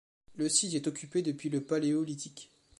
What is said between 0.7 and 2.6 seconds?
est occupé depuis le paléolithique.